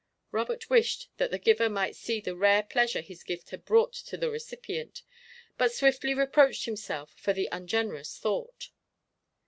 [0.31, 4.17] Robert wished that the giver might see the rare pleasure his gift had brought to
[4.17, 5.03] the recipient,
[5.59, 8.69] but swiftly reproached himself for the ungenerous thought.